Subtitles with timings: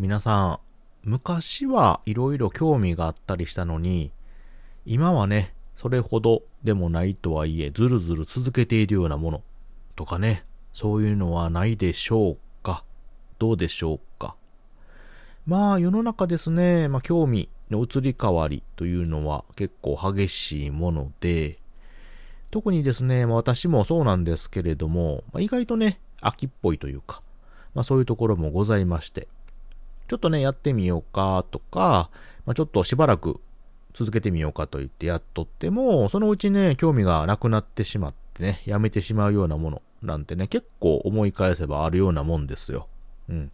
[0.00, 0.58] 皆さん、
[1.10, 4.12] 昔はいろいろ興味があったりしたのに、
[4.86, 9.42] 今はね、それほどでもないとはいえ、ずるずる続けているようなもの
[9.96, 12.82] とかね、そういうのはないでしょうか？
[13.38, 14.36] どうでしょうか？
[15.44, 21.58] まあ世の中ですね、まあ興味の移り変わりというのは結構激しいもので、
[22.50, 27.20] 特にですね、まあ、私もそうなんですけれども、まあ、意外とね、秋っぽいというか、
[27.74, 29.28] まあそういうところもございまして、
[30.10, 32.10] ちょっとね、やってみようかとか、
[32.44, 33.40] まあ、ちょっとしばらく
[33.94, 42.88] 続けてみようかと言ってやっとっても、そのうちね、興味がなくなってしまってね、やめてしまうようなものなんてね、結構思い返せばあるようなもんですよ。
[43.28, 43.52] うん。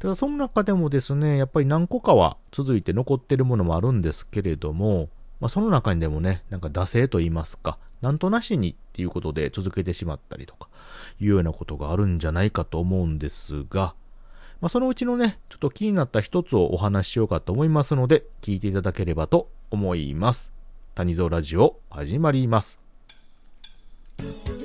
[0.00, 10.68] ただその中でもですね、やっぱり何個かは続いて残ってるものもあるんですけれども、まあ、その中にでもね、なんか惰性と言いますか、なんとなしにっていうことで続けてしまったりとか、
[11.20, 13.94] いうようなことがあるんじゃないかと思うんですが、
[14.60, 20.52] まあ、そのうちのね、ちょっと気になった一つをお話ししようかと思いますので、聞いていただければと思います。
[20.94, 22.80] 谷蔵ラジオ始まります。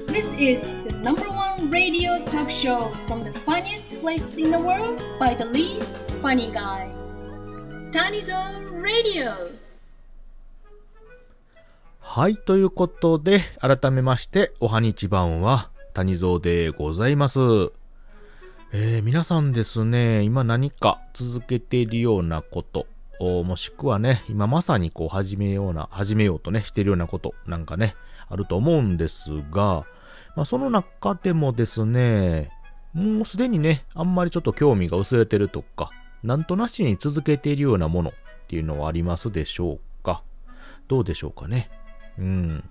[0.08, 5.04] This is the number one radio talk show from the funniest place in the world
[5.20, 6.88] by the least funny guy.
[7.92, 9.60] Tanizon Radio!
[12.00, 17.40] はい、ということで、改めまして、おはにちばんは、谷蔵でございます。
[18.74, 22.88] えー、皆さんですね、今何か続けているようなこと、
[23.20, 27.96] もしくはね、今まさにこう始めような、始めようとね、しているようなことなんかね、
[28.30, 29.86] あると思うんですが、
[30.38, 32.50] まあ、その中でもですね、
[32.94, 35.92] もうすでにね、あんまりちょっと興味が薄れてるとか、
[36.24, 38.14] なんとなしに続けているようなものっ
[38.48, 40.24] ていうのはありますでしょうか？
[40.88, 41.70] どうでしょうかね？
[42.18, 42.64] うん。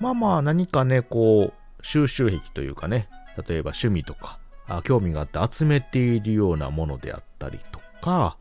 [0.00, 3.10] まあまあ何かね、こう、収集癖というかね、
[3.46, 4.38] 例えば趣味とか、
[4.68, 8.36] あ興味があって集めているようなものであったりとか、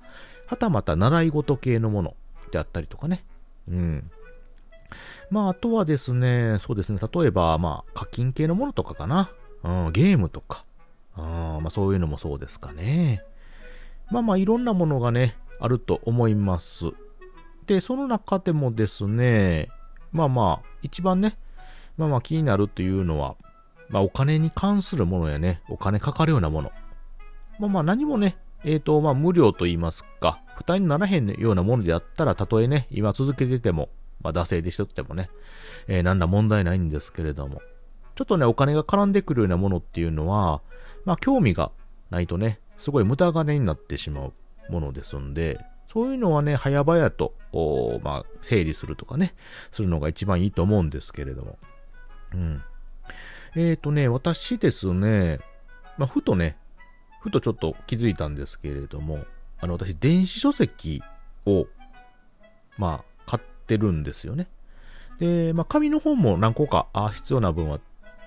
[0.45, 2.16] はたまた習い事系のもの
[2.52, 3.25] であったりとかね。
[3.70, 4.11] うん。
[5.30, 9.30] まあ、あとはですね、そうですね、例えば、まあ、課金系のものとかかな。
[9.64, 10.64] うん、ゲームとか。
[11.16, 13.23] あまあ、そういうのもそうですかね。
[14.10, 16.86] まあまあ、いろんなものがね、あると思います。
[17.66, 19.70] で、その中でもですね、
[20.14, 21.37] まあまあ、一番ね、
[21.98, 23.36] まあまあ気になるというのは、
[23.89, 26.71] まあお金に関するものやね、お金かかるようなもの。
[27.59, 33.89] まあまあ何もね、えっ、ー、と、まあ無料と言いますか、負担にならへんようなものであったら、たとえね、今続けてても、
[34.21, 35.30] まあ惰性でしとってもね、
[35.87, 37.61] えー、なんだ問題ないんですけれども、
[38.15, 40.61] ちょっとね、お金が絡んでくるようなものっていうのは、
[41.05, 41.71] まあ興味が
[42.09, 44.33] ないとね、すごい無駄金になってしまう
[44.69, 45.59] ものですんで、
[45.92, 47.33] そういうのはね、早々と、
[48.04, 49.33] まあ、整理するとかね、
[49.71, 51.58] するのが一番いいと思うんですけれども。
[52.33, 52.61] うん。
[53.55, 55.39] えっ、ー、とね、私ですね、
[55.97, 56.58] まあ、ふとね、
[57.21, 59.25] ふとちょっと気づいたんですけれども、
[59.59, 61.02] あの、私、電子書籍
[61.45, 61.67] を、
[62.77, 64.47] まあ、買ってるんですよね。
[65.19, 67.80] で、まあ、紙の本も何個か、あ必要な分は、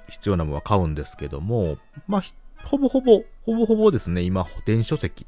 [0.09, 1.78] 必要な分は買うんですけども、
[2.09, 2.22] まあ、
[2.64, 5.26] ほぼほぼ、ほぼほぼですね、今、電子書籍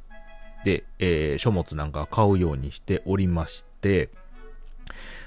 [0.64, 4.10] で、えー、書物なんか買うようにしておりまして、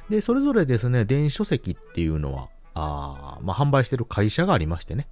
[0.10, 5.08] で、それぞれですね、電子書籍っていうのは、あまあ、販売してる会社がありましてね。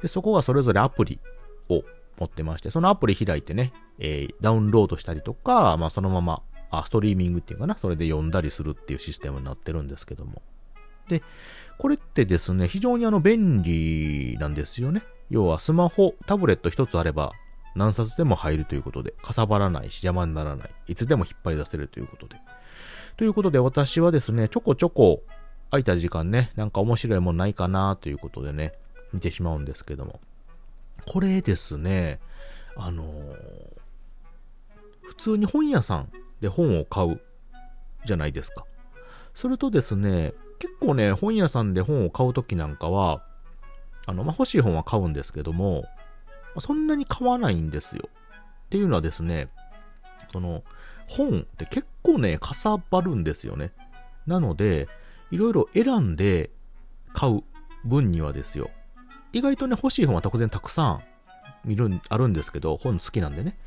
[0.00, 1.20] で、そこがそれぞれアプリ
[1.68, 1.82] を
[2.18, 10.40] 持ってまして、そのアプリ開いてね、えー、ダウンロードしたりとか、まあ、そのまま、あ、ストリーミングっていうかな、それで読んだりするっていうシステムになってるんですけども。
[11.08, 11.22] で、
[11.78, 15.02] これってですね、非常にあの便利なんですよね。
[15.30, 17.32] 要はスマホ、タブレット一つあれば、
[17.74, 20.70] 何冊でも入るということで、かさばらないし邪魔にならない。
[20.86, 22.36] いつでも引っ張り出せるということで。
[23.16, 25.22] ということで私はですね、ちょこちょこ
[25.70, 28.74] 空いた時間ね、なんか面白いもんないかなということでね、
[29.12, 30.20] 見てしまうんですけども。
[31.06, 32.20] これですね、
[32.76, 33.36] あのー、
[35.02, 37.20] 普通に本屋さんで本を買う
[38.04, 38.64] じゃないですか。
[39.34, 43.22] するとですね、結構ね、本屋さんで本を買うときなんかは、
[44.06, 45.84] あの、まあ、欲しい本は買うんですけども、
[46.58, 48.08] そんなに買わないんですよ。
[48.66, 49.48] っていうのはですね、
[50.32, 50.62] その、
[51.06, 53.72] 本って結構ね、かさばるんですよね。
[54.26, 54.88] なので、
[55.30, 56.50] いろいろ選んで
[57.12, 57.42] 買う
[57.84, 58.70] 分にはですよ。
[59.32, 61.02] 意外とね、欲しい本は当然たくさん
[61.64, 63.58] 見る、あるんですけど、本好きなんでね。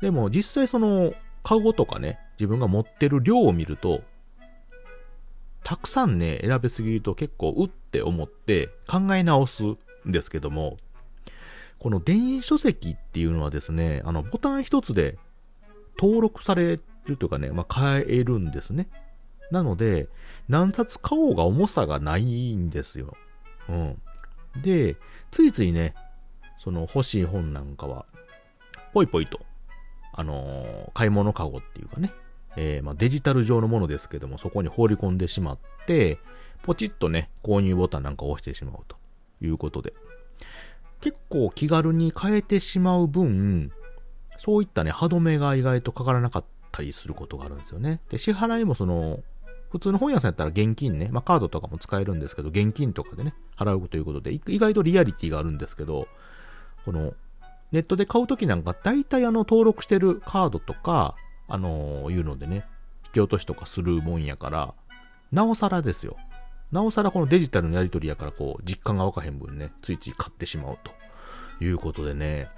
[0.00, 1.14] でも実際その、
[1.44, 4.02] 買うとかね、自分が持ってる量を見ると、
[5.64, 10.78] たくさんね、選べすぎると結構うって思って考え直すんですけども、
[11.78, 15.18] この電子書籍っていうのはですね、あの、ボタン一つで
[15.98, 18.88] 登録されるというかね、まあ、買えるんですね。
[19.52, 20.08] なので、
[20.48, 23.16] 何冊買おうが重さがないんですよ。
[23.68, 24.02] うん。
[24.62, 24.96] で、
[25.30, 25.94] ついついね、
[26.58, 28.06] その欲しい本なんかは、
[28.92, 29.40] ぽいぽいと
[30.12, 32.12] あのー買い物カゴっていうかね、
[32.56, 36.18] えーまあ、デジタル上のものですけども、そこに放り込んでしまって、
[36.62, 38.96] ポチッとね、購入ボタンなんかを押してしまうと
[39.40, 39.94] いうことで。
[41.00, 43.72] 結構気軽に変えてしまう分、
[44.36, 48.00] そういったね、歯止めが意外とかからなかったりすることがあるんですよね。
[48.10, 49.20] で、支払いもその、
[49.72, 56.08] 普通の本屋さんやったら現金ね、まあカードとかも使えるんですけど、現金とかでね、払うということで、意外とリアリティがあるんですけど、
[56.84, 57.14] この、
[57.72, 61.16] ネットで買うときなんか、大体あの、登録してるカードとか、
[61.48, 62.66] あのいうのでね、
[63.06, 64.74] 引き落としとかするもんやから、
[65.32, 66.18] なおさらですよ。
[66.70, 70.92] なおさらこのデジタルのやり取りやから、こう、実感がわかへん分ね、ついつい買ってしまうと
[71.64, 72.50] いうことでね、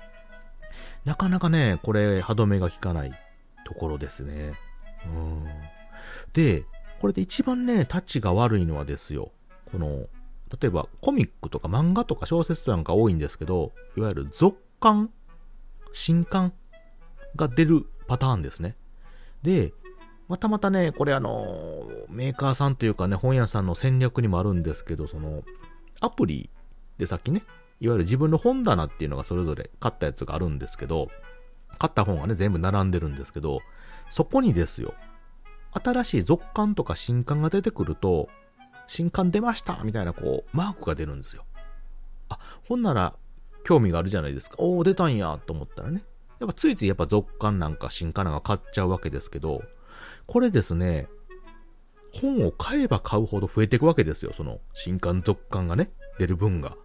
[1.04, 3.12] なかなかね、これ、歯止めが効かない
[3.64, 4.54] ところですね。
[5.06, 5.44] うん。
[6.32, 6.64] で、
[7.04, 9.30] これで一番ね、タッチが悪いのはですよ、
[9.70, 10.06] この、
[10.58, 15.10] 例えばコミックとか漫画とか小説なんか多いんですけど、いわゆる続刊、
[15.92, 16.54] 新刊
[17.36, 18.74] が出るパターンですね。
[19.42, 19.74] で、
[20.28, 25.42] またまたね、これあの、メーカーさんというかね、本屋さんの戦略にもあるんですけど、その、
[26.00, 26.48] アプリ
[26.96, 27.44] でさっきね、
[27.80, 31.08] いわゆる自分の本棚っていうのがそれぞれ買ったやつがあるんですけど、
[31.78, 33.60] 買った本がね、全部並んでるんですけど、
[34.08, 34.94] そこにですよ、
[35.82, 38.28] 新しい続刊とか新刊が出てくると、
[38.86, 41.44] 新刊出ましたみたいなこう、マークが出るんですよ。
[42.28, 42.38] あ、
[42.68, 43.16] ほんなら、
[43.64, 44.56] 興味があるじゃないですか。
[44.58, 46.04] おー、出たんやと思ったらね。
[46.38, 49.62] やっぱついついやっぱ続刊なんか新刊なんか買っちゃうわけですけど、
[50.26, 51.08] これですね、
[52.12, 54.32] 本を買えば買うほど増えていくわけですよ。
[54.32, 56.76] その新刊続刊がね、出る分が。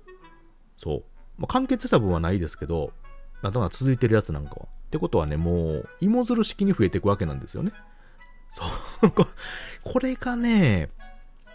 [0.77, 1.03] そう。
[1.37, 2.91] まあ、完結した分はないですけど、
[3.43, 4.67] なんとなく続いてるやつなんかは。
[4.87, 7.71] ってことはね、もう、芋づる式に増えていくわけなんですよね。
[8.49, 8.63] そ
[9.01, 9.11] う。
[9.83, 10.89] これがね、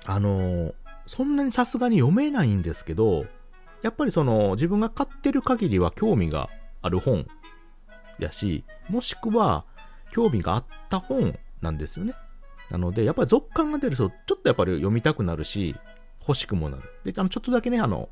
[0.06, 0.74] あの、
[1.06, 3.26] そんなにさすがに読めないんですけど、
[3.82, 6.48] やっぱりその、自分が買ってる限りは興味が
[6.82, 7.26] ある本
[8.18, 9.64] やし、もしくは、
[10.10, 12.14] 興味があった本なんですよね。
[12.70, 15.76] なので、やっぱり続刊が出ると、ちょっとやっぱり読みたくなるし、
[16.20, 16.82] 欲しくもなる。
[17.04, 18.08] で、あの、ちょっとだけね、あの、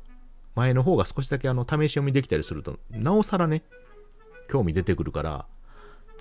[0.55, 3.63] 前の方が少しだけあの、試し読みできたりすると、なおさらね、
[4.49, 5.45] 興味出てくるから、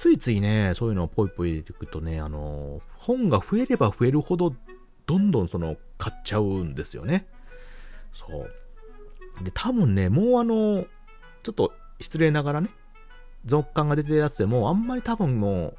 [0.02, 4.52] ついついね、そういうのをポイポイ入れていくとね、あの、本が増えれば増えるほど、
[5.06, 7.28] どんどんその、買っちゃうんですよね。
[8.12, 9.44] そう。
[9.44, 10.86] で、多分ね、もうあの、
[11.44, 12.70] ちょっと失礼ながらね、
[13.44, 15.76] 続刊が出てるやつでも、あんまり多分もう、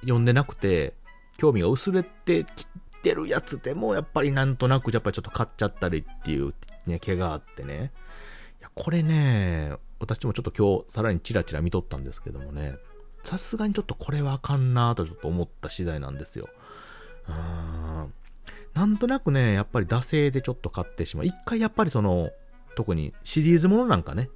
[0.00, 0.94] 読んでなくて、
[1.36, 2.66] 興味が薄れてき
[3.02, 6.54] てるやつでも、やっぱりなんとなく、やっぱりちょっと買っちゃったりっていう、
[6.86, 7.92] ね、毛があってね。
[8.58, 12.76] いや、これね、私もちょっと今日、さらにチラチラ見とったんですけどもね、
[13.26, 16.48] さすがにちょっとこれはあかんなとちょっと思った次第なんですよ。
[17.28, 18.14] うーん。
[18.72, 21.26] なんとなくね、やっぱり惰性でちょっと買ってしまう。
[21.26, 22.30] 一回やっぱりその、
[22.76, 24.30] 特にシリーズものなんかね、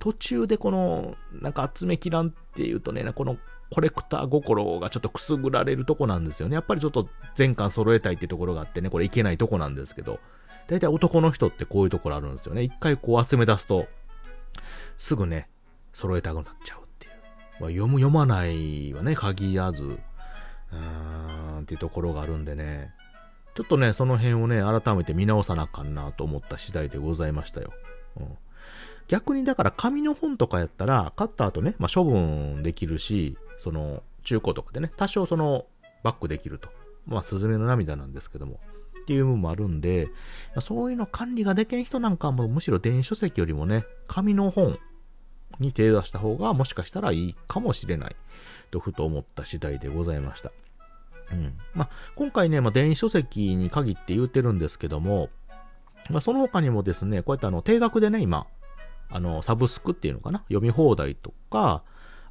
[0.00, 3.36] 途中でこの、なんか集めきらんっていうとね、この
[3.70, 6.56] コレクター心がちょっとくすぐられるとこなんですよね。
[6.56, 10.18] やっぱりちょっと全巻揃えたいってところがあってね、これいけないとこなんですけど、
[10.66, 12.62] 大体男の人ってこういうところあるんですよね。
[12.64, 13.86] 一回こう集め出すと、
[14.96, 15.48] すぐね、
[15.92, 16.81] 揃えたくなっちゃう。
[17.60, 22.92] まあ、読む読まないはね、限らず、うーん、っていうところがあるんでね、
[23.54, 27.72] ちょっとね、その辺をね、改めて見直さなあかんなと思った次第でございましたよ。
[28.18, 28.36] うん、
[29.08, 35.66] 逆にだから紙の本とかやったら、買った後ね、まあ、処分できるし、その、中古とかでね、多少その、
[36.02, 36.70] バックできると。
[37.06, 38.60] まあ、スズメの涙なんですけども。
[39.02, 40.08] っていう部分もあるんで、
[40.60, 44.78] そういうの管理ができん人なんかはもむしろ電子書籍よりもね、紙の本
[45.58, 48.16] に手を出した方がもしかしたらいいかもしれない。
[48.70, 50.50] とふと思った次第でございました。
[51.30, 51.58] うん。
[51.74, 55.28] まあ、今回ね、まあ、電子書籍に限って言うてるんですけども、
[56.10, 58.46] まあ、その他にもですね、こうやってあの、定額でね、今、
[59.08, 60.40] あの、サブスクっていうのかな？
[60.48, 61.82] 読み放題とか、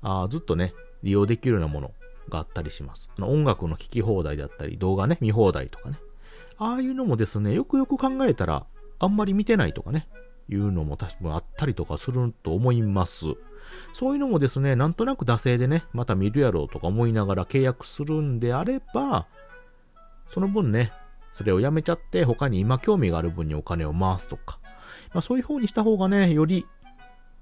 [0.01, 0.73] あずっとね、
[1.03, 1.91] 利用できるようなもの
[2.27, 3.11] があったりします。
[3.17, 5.99] あの音楽の聴き放題だったり、動画ね、見放題とかね。
[6.57, 8.65] ああいうのもですね、よくよく考えたら、
[8.99, 10.07] あんまり見てないとかね、
[10.49, 13.25] いうのも確かあったりとかすると思います。
[13.93, 19.27] そういうのもですね、なんとなく惰性でね、また見るやろうとか思いながら契約するんであれば、
[20.27, 20.91] その分ね、
[21.31, 24.59] それをやめちゃって他に今興味がある分にお金を回すとか、
[25.13, 26.65] まあそういう方にした方がね、より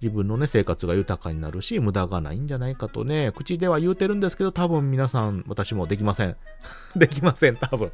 [0.01, 6.37] 自分のね、生活が豊かになるし、無駄がないんじゃないかとね、口では言うてるんですけど、多分皆さん、私もできません。
[6.95, 7.91] できません、多分。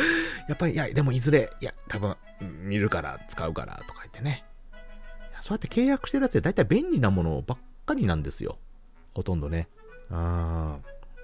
[0.48, 4.44] やっぱり、いや、でもいずれ、いや、多分、見るから、使うから、とか言ってね。
[5.40, 8.58] そうやって契約してるやつって大体便利なものばっかりなんですよ。
[9.14, 9.68] ほとんどね。
[10.10, 10.78] あ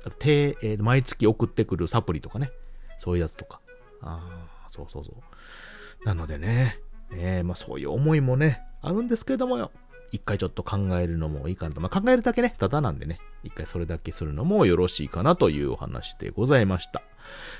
[0.05, 2.51] ーてえー毎月送ってくるサプリとかね。
[2.99, 3.61] そういうやつとか。
[4.01, 6.07] ああ、そうそうそう。
[6.07, 6.79] なのでね、
[7.13, 9.73] えーまあそういう思いもね、あるんですけれどもよ。
[10.13, 11.81] 一回ちょっと考えるのもいいかなと。
[11.81, 17.03] まあ、考えるだけね、ただなんでね、一回それだけするのもよろしいかなというお話でございました。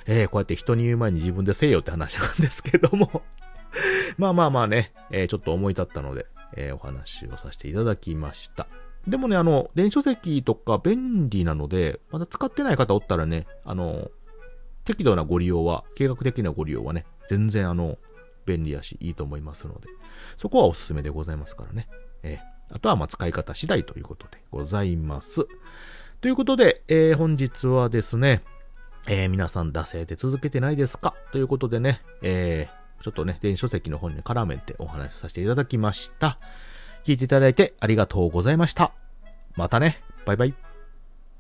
[0.07, 3.23] えー、こうやって人に言う前に自分でせよって話なんですけども
[4.19, 6.27] まあまあまあね、えー、ちょっと思い立ったので、
[6.57, 8.67] えー、お話をさせていただきました。
[9.07, 14.11] でもね、あの、電子書籍とか便利なので、まだ使ってない方おったらね、あの、
[14.85, 17.99] 適度なご利用は、計画的なご利用はね、全然あの、
[18.47, 19.89] 便利やし、いいと思いますので、
[20.37, 21.89] そこはおすすめでございますからね。
[22.23, 25.47] えー、あとはま使い方次第ということでございます。
[26.21, 28.43] ということで、えー、本日はですね、
[29.09, 31.15] えー、皆さん惰性で続けてないですか？
[31.33, 36.39] ということでね、えー、ちょっとね、電子書籍の方に絡めてお話しさせていただきました。
[37.05, 38.93] 聞いていただいてありがとうございました。
[39.57, 40.03] またね。
[40.25, 40.72] バイバイ。